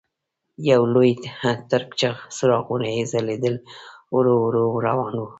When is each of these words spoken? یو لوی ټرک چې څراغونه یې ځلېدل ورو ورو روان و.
یو 0.69 0.81
لوی 0.93 1.11
ټرک 1.69 1.89
چې 1.99 2.07
څراغونه 2.35 2.87
یې 2.95 3.03
ځلېدل 3.11 3.55
ورو 4.15 4.33
ورو 4.45 4.65
روان 4.87 5.13
و. 5.19 5.23